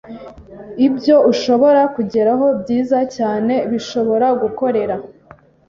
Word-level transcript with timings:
ibyo 0.87 1.15
ushobora 1.31 1.81
kugeraho 1.95 2.47
byiza 2.61 2.99
cyane 3.15 3.53
bishobora 3.71 4.27
gukorera 4.41 4.95